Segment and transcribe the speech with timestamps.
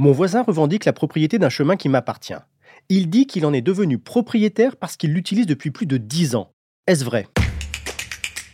[0.00, 2.34] Mon voisin revendique la propriété d'un chemin qui m'appartient.
[2.88, 6.52] Il dit qu'il en est devenu propriétaire parce qu'il l'utilise depuis plus de 10 ans.
[6.86, 7.26] Est-ce vrai?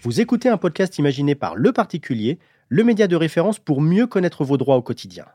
[0.03, 4.43] Vous écoutez un podcast imaginé par Le Particulier, le média de référence pour mieux connaître
[4.43, 5.27] vos droits au quotidien.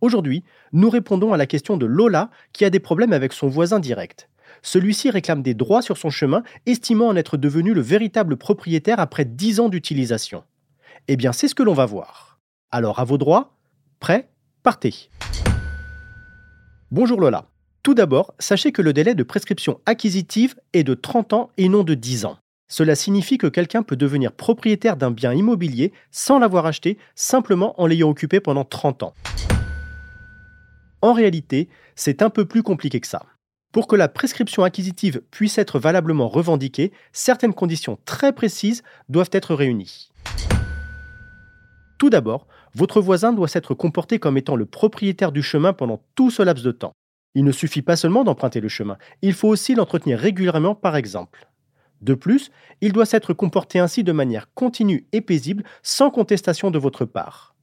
[0.00, 0.42] Aujourd'hui,
[0.72, 4.28] nous répondons à la question de Lola qui a des problèmes avec son voisin direct.
[4.66, 9.24] Celui-ci réclame des droits sur son chemin, estimant en être devenu le véritable propriétaire après
[9.24, 10.42] 10 ans d'utilisation.
[11.06, 12.40] Eh bien, c'est ce que l'on va voir.
[12.72, 13.54] Alors, à vos droits
[14.00, 14.28] Prêt
[14.64, 15.08] Partez
[16.90, 17.46] Bonjour Lola.
[17.84, 21.84] Tout d'abord, sachez que le délai de prescription acquisitive est de 30 ans et non
[21.84, 22.38] de 10 ans.
[22.66, 27.86] Cela signifie que quelqu'un peut devenir propriétaire d'un bien immobilier sans l'avoir acheté, simplement en
[27.86, 29.14] l'ayant occupé pendant 30 ans.
[31.02, 33.22] En réalité, c'est un peu plus compliqué que ça.
[33.72, 39.54] Pour que la prescription acquisitive puisse être valablement revendiquée, certaines conditions très précises doivent être
[39.54, 40.10] réunies.
[41.98, 46.30] Tout d'abord, votre voisin doit s'être comporté comme étant le propriétaire du chemin pendant tout
[46.30, 46.92] ce laps de temps.
[47.34, 51.48] Il ne suffit pas seulement d'emprunter le chemin, il faut aussi l'entretenir régulièrement par exemple.
[52.02, 52.50] De plus,
[52.82, 57.55] il doit s'être comporté ainsi de manière continue et paisible sans contestation de votre part.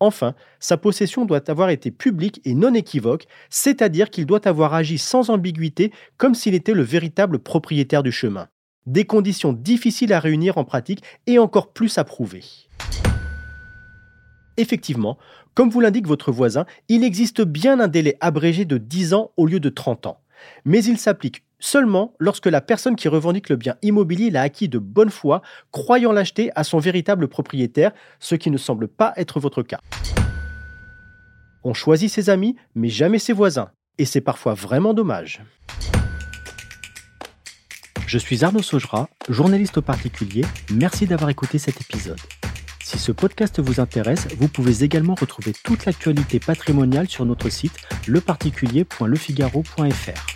[0.00, 4.98] Enfin, sa possession doit avoir été publique et non équivoque, c'est-à-dire qu'il doit avoir agi
[4.98, 8.48] sans ambiguïté comme s'il était le véritable propriétaire du chemin.
[8.84, 12.44] Des conditions difficiles à réunir en pratique et encore plus à prouver.
[14.58, 15.18] Effectivement,
[15.54, 19.46] comme vous l'indique votre voisin, il existe bien un délai abrégé de 10 ans au
[19.46, 20.20] lieu de 30 ans.
[20.64, 24.78] Mais il s'applique seulement lorsque la personne qui revendique le bien immobilier l'a acquis de
[24.78, 29.62] bonne foi, croyant l'acheter à son véritable propriétaire, ce qui ne semble pas être votre
[29.62, 29.80] cas.
[31.64, 35.42] On choisit ses amis, mais jamais ses voisins, et c'est parfois vraiment dommage.
[38.06, 40.44] Je suis Arnaud Saugera, journaliste au particulier.
[40.72, 42.20] Merci d'avoir écouté cet épisode.
[42.84, 47.76] Si ce podcast vous intéresse, vous pouvez également retrouver toute l'actualité patrimoniale sur notre site
[48.06, 50.35] leparticulier.lefigaro.fr.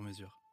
[0.01, 0.50] sur mesure.